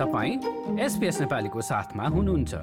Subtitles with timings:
[0.00, 2.54] तपाईँ एसपिएस नेपालीको साथमा हुनुहुन्छ।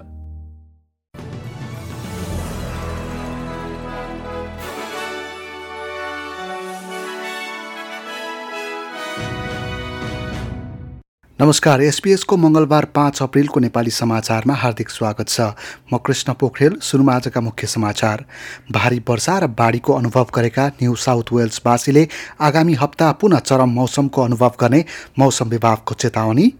[11.39, 15.53] नमस्कार एसपिएसको मङ्गलबार पाँच अप्रेलको नेपाली समाचारमा हार्दिक स्वागत छ।
[15.93, 18.25] म कृष्ण पोखरेल सुरुमा आजका मुख्य समाचार।
[18.71, 22.07] भारी वर्षा र बाढीको अनुभव गरेका न्यू साउथ वेल्सवासीले
[22.41, 24.85] आगामी हप्ता पुनः चरम मौसमको अनुभव गर्ने
[25.19, 26.53] मौसम विभागको चेतावनी।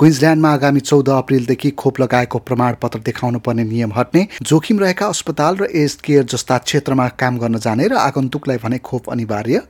[0.00, 5.68] क्विन्सल्यान्डमा आगामी चौध अप्रेलदेखि खोप लगाएको प्रमाणपत्र देखाउनु पर्ने नियम हट्ने जोखिम रहेका अस्पताल र
[5.76, 9.60] एज केयर जस्ता क्षेत्रमा काम गर्न जाने र आगन्तुकलाई भने खोप अनिवार्य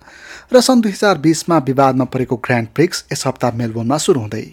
[0.54, 4.46] र सन् दुई हजार बिसमा विवादमा परेको ग्रान्ड प्रिक्स यस हप्ता मेलबोर्नमा सुरु हुँदै।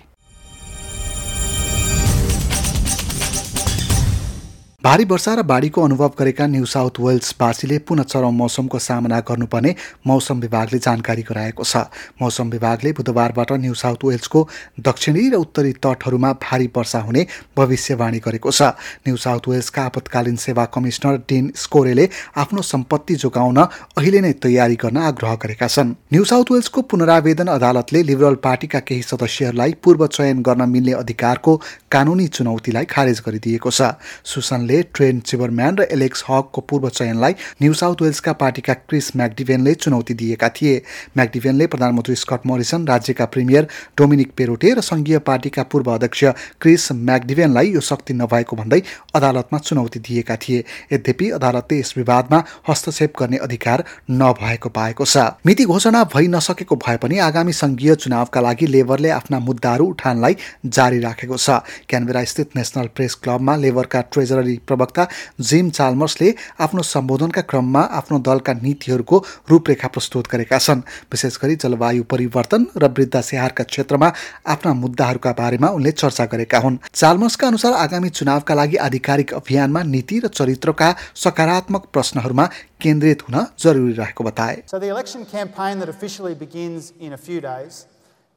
[4.87, 9.73] भारी वर्षा र बाढीको अनुभव गरेका न्यू साउथ वेल्सवासीले पुनः चरम मौसमको सामना गर्नुपर्ने
[10.07, 11.77] मौसम विभागले जानकारी गराएको छ।
[12.21, 14.47] मौसम विभागले बुधबारबाट न्यू साउथ वेल्सको
[14.79, 17.25] दक्षिणी र उत्तरी तटहरूमा भारी वर्षा हुने
[17.57, 18.61] भविष्यवाणी गरेको छ।
[19.03, 24.97] न्यू साउथ वेल्सका आपतकालीन सेवा कमिसनर डिन स्कोरेले आफ्नो सम्पत्ति जोगाउन अहिले नै तयारी गर्न
[25.03, 30.69] आग्रह गरेका छन्। न्यू साउथ वेल्सको पुनरावेदन अदालतले लिबरल पार्टीका केही सदस्यहरूलाई पूर्व चयन गर्न
[30.69, 31.59] मिल्ने अधिकारको
[31.91, 33.91] कानुनी चुनौतीलाई खारेज गरिदिएको छ।
[34.27, 40.13] सुसनले ट्रेन चिबरम्यान र एलेक्स हकको पूर्व चयनलाई न्यू साउथ वेल्सका पार्टीका क्रिस म्याक्डिभेनले चुनौती
[40.13, 40.81] दिएका थिए।
[41.17, 46.23] म्याक्डिभेनले प्रधानमन्त्री स्कट मोरिसन राज्यका प्रिमियर डोमिनिक पेरोटे र सङ्घीय पार्टीका पूर्व अध्यक्ष
[46.61, 48.81] क्रिस म्याक्डिभेनलाई यो शक्ति नभएको भन्दै
[49.15, 55.65] अदालतमा चुनौती दिएका थिए। यद्यपि अदालतले यस विवादमा हस्तक्षेप गर्ने अधिकार नभएको पाएको छ। मिति
[55.65, 60.35] घोषणा भइ नसकेको भए पनि आगामी सङ्घीय चुनावका लागि लेबरले आफ्ना मुद्दाहरू उठानलाई
[60.67, 61.49] जारी राखेको छ।
[61.89, 65.07] क्यानबेरा स्थित नेसनल प्रेस क्लबमा लेबरका ट्रेजररी प्रवक्ता
[65.39, 66.29] जिम चाल्मर्सले
[66.59, 69.17] आफ्नो सम्बोधनका क्रममा आफ्नो दलका नीतिहरूको
[69.49, 74.07] रूपरेखा प्रस्तुत गरेका छन्। विशेष गरी जलवायु परिवर्तन र वृद्ध स्याहारका क्षेत्रमा
[74.47, 80.19] आफ्ना मुद्दाहरूका बारेमा उनले चर्चा गरेका हुन्। चाल्मर्सका अनुसार आगामी चुनावका लागि आधिकारिक अभियानमा नीति
[80.19, 82.45] र चरित्रका सकारात्मक प्रश्नहरूमा
[82.81, 84.55] केन्द्रित हुन जरुरी रहेको बताए।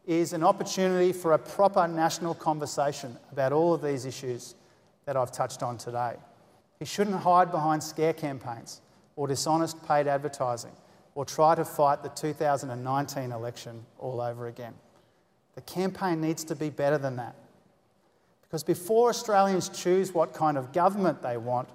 [0.06, 4.54] Is an opportunity for a proper national conversation about all of these issues
[5.06, 6.14] that I've touched on today.
[6.79, 8.81] He shouldn't hide behind scare campaigns
[9.15, 10.75] or dishonest paid advertising
[11.15, 14.73] or try to fight the 2019 election all over again.
[15.55, 17.35] The campaign needs to be better than that.
[18.41, 21.69] Because before Australians choose what kind of government they want,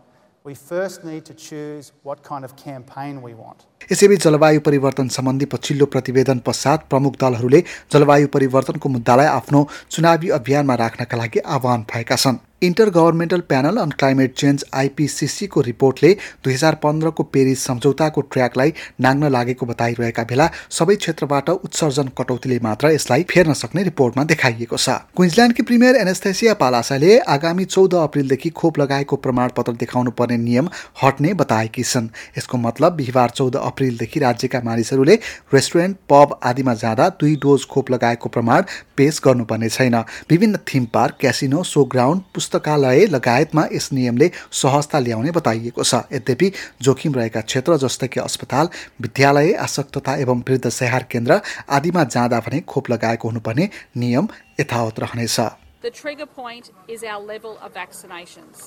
[0.45, 3.67] we first need to choose what kind of campaign we want.
[3.91, 7.61] यसैबीच जलवायु परिवर्तन सम्बन्धी पछिल्लो प्रतिवेदन पश्चात प्रमुख दलहरूले
[7.93, 9.61] जलवायु परिवर्तनको मुद्दालाई आफ्नो
[9.91, 12.39] चुनावी अभियानमा राख्नका लागि आह्वान भएका छन्
[12.90, 16.12] intergovernmental panel on climate change आइपिसिसीको रिपोर्टले
[16.44, 22.92] दुई हजार पन्ध्रको पेरिस सम्झौताको ट्र्याकलाई नाग्न लागेको बताइरहेका बेला सबै क्षेत्रबाट उत्सर्जन कटौतीले मात्र
[22.92, 29.16] यसलाई फेर्न सक्ने रिपोर्टमा देखाइएको छ। क्विन्सल्यान्डकी प्रिमियर एनेस्थेसिया पालासाले आगामी चौध अप्रेलदेखि खोप लगाएको
[29.18, 30.70] प्रमाणपत्र देखाउनु पर्ने नियम
[31.04, 35.20] हट्ने बताएकी छन्। यसको मतलब बिहिबार चौध अप्रेलदेखि राज्यका मानिसहरूले
[35.54, 38.64] रेस्टुरेन्ट पब आदिमा जाँदा दुई डोज खोप लगाएको प्रमाण
[38.98, 40.02] पेश गर्नुपर्ने छैन।
[40.32, 46.52] विभिन्न theme park casino show ground पुस्तकालय लगायतमा यस नियमले सहजता ल्याउने बताइएको छ यद्यपि
[46.88, 48.70] जोखिम रहेका क्षेत्र जस्तै कि अस्पताल
[49.02, 51.40] विद्यालय आसक्तता एवं वृद्ध स्याहार केन्द्र
[51.78, 53.70] आदिमा जाँदा भने खोप लगाएको हुनुपर्ने
[54.04, 54.28] नियम
[54.60, 55.40] यथावत रहनेछ
[55.86, 58.62] The trigger point is our level of vaccinations.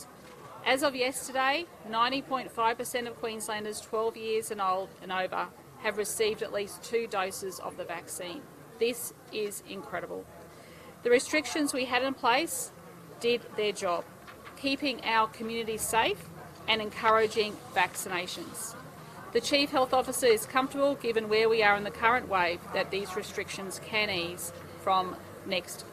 [0.72, 5.46] As of yesterday, 90.5% of Queenslanders 12 years and old and over
[5.86, 8.42] have received at least two doses of the vaccine.
[8.78, 10.24] This is incredible.
[11.02, 12.70] The restrictions we had in place
[13.20, 14.04] did their job,
[14.56, 16.28] keeping our community safe
[16.68, 18.74] and encouraging vaccinations.
[19.32, 22.90] The Chief Health Officer is comfortable, given where we are in the current wave, that
[22.90, 24.52] these restrictions can ease
[24.82, 25.84] from next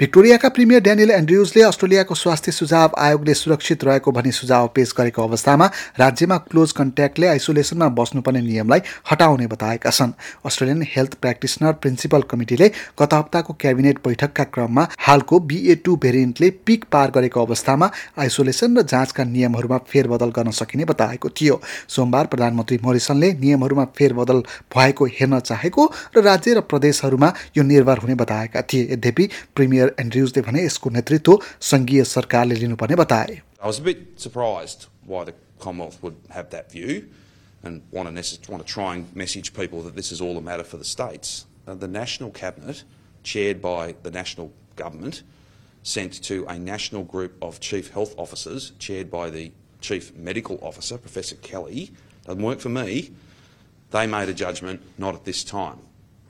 [0.00, 5.66] भिक्टोरियाका premier Daniel एन्ड्रुजले अस्ट्रेलियाको स्वास्थ्य सुझाव आयोगले सुरक्षित रहेको भनी सुझाव पेश गरेको अवस्थामा
[5.98, 8.80] राज्यमा क्लोज कन्ट्याक्टले आइसोलेसनमा बस्नुपर्ने नियमलाई
[9.10, 10.12] हटाउने बताएका छन्।
[10.46, 12.68] अस्ट्रेलियन हेल्थ प्र्याक्टिसनर प्रिन्सिपल कमिटीले
[13.00, 18.82] गत हप्ताको क्याबिनेट बैठकका क्रममा हालको बिए टू भेरिएन्टले पिक पार गरेको अवस्थामा आइसोलेसन र
[18.84, 24.42] जाँचका नियमहरूमा फेरबदल गर्न सकिने बताएको थियो। सोमबार प्रधानमन्त्री मोरिसनले नियमहरूमा फेरबदल
[24.74, 25.86] भएको हेर्न चाहेको
[26.16, 31.39] र राज्य र प्रदेशहरूमा यो निर्भर हुने बताएका थिए। यद्यपि प्रिमियर एन्ड्रुजले भने यसको नेतृत्व
[31.71, 36.71] सङ्घीय सरकारले लिनुपर्ने बताए I was a bit surprised why the Commonwealth would have that
[36.71, 37.09] view
[37.63, 40.41] and want to, necess- want to try and message people that this is all a
[40.41, 41.45] matter for the states.
[41.67, 42.83] Uh, the National Cabinet,
[43.23, 45.23] chaired by the National Government,
[45.83, 49.51] sent to a national group of Chief Health Officers, chaired by the
[49.81, 51.91] Chief Medical Officer, Professor Kelly.
[52.25, 53.11] Doesn't work for me.
[53.91, 55.79] They made a judgment not at this time.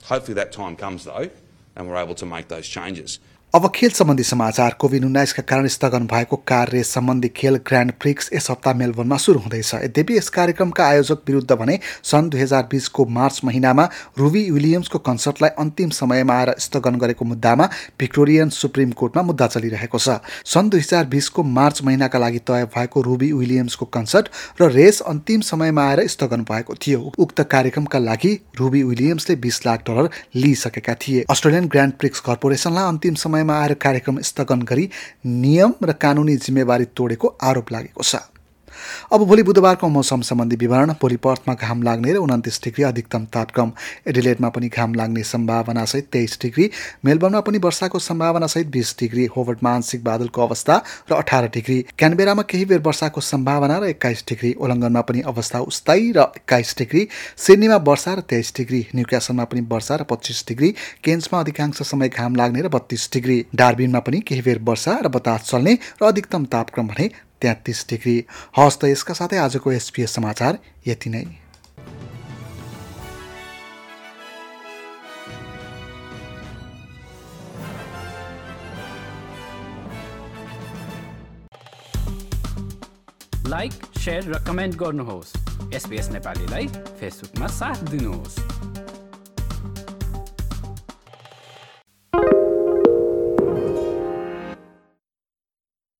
[0.04, 1.30] Hopefully that time comes though,
[1.75, 3.19] and we're able to make those changes.
[3.55, 8.29] अब खेल सम्बन्धी समाचार covid उन्नाइसका कारण स्थगन भएको car race सम्बन्धी खेल ग्रान्ड प्रिक्स
[8.33, 13.05] यस हप्ता मेलबोर्नमा सुरु हुँदैछ। यद्यपि यस कार्यक्रमका आयोजक विरुद्ध भने सन् दुई हजार बिसको
[13.17, 13.87] मार्च महिनामा
[14.19, 17.69] रुबी विलियम्सको कन्सर्टलाई अन्तिम समयमा आएर स्थगन गरेको मुद्दामा
[17.99, 23.01] भिक्टोरियन सुप्रिम कोर्टमा मुद्दा चलिरहेको छ। सन् दुई हजार बिसको मार्च महिनाका लागि तय भएको
[23.01, 24.29] रुबी विलियम्सको कन्सर्ट
[24.61, 29.87] र रेस अन्तिम समयमा आएर स्थगन भएको थियो। उक्त कार्यक्रमका लागि रुबी विलियम्सले बिस लाख
[29.87, 34.89] डलर लिइसकेका थिए। अस्ट्रेलियन ग्रान्ड प्रिक्स कर्पोरेसनलाई अन्तिम समय समयमा आएर कार्यक्रम स्थगन गरी
[35.25, 38.15] नियम र कानुनी जिम्मेवारी तोडेको आरोप लागेको छ।
[39.13, 43.71] अब भोलि बुधबारको मौसम सम्बन्धी विवरण भोलि पर्थमा घाम लाग्ने र उन्तिस डिग्री अधिकतम तापक्रम।
[44.07, 46.69] एडिलेटमा पनि घाम लाग्ने सम्भावनासहित तेइस डिग्री
[47.05, 50.75] मेलबर्नमा पनि वर्षाको सम्भावनासहित बिस डिग्री होवर्डमा आंशिक बादलको अवस्था
[51.11, 55.99] र अठार डिग्री। क्यानबेरामा केही बेर वर्षाको सम्भावना र एक्काइस डिग्री। ओलङ्गनमा पनि अवस्था उस्तै
[56.17, 57.07] र एक्काइस डिग्री।
[57.37, 60.73] सिडनीमा वर्षा र तेइस डिग्री। न्युक्यासनमा पनि वर्षा र पच्चिस डिग्री।
[61.03, 65.49] केन्समा अधिकांश समय घाम लाग्ने र बत्तीस डिग्री। डार्बिनमा पनि केही बेर वर्षा र बतास
[65.49, 67.09] चल्ने र अधिकतम तापक्रम भने
[67.41, 68.17] तेत्तिस डिग्री
[68.57, 71.25] हवस् त यसका साथै आजको एसपिएस समाचार यति नै।
[83.47, 85.33] लाइक सेयर र कमेन्ट गर्नुहोस्।
[85.75, 86.67] एसपिएस नेपालीलाई
[86.99, 88.64] फेसबुकमा साथ दिनुहोस्।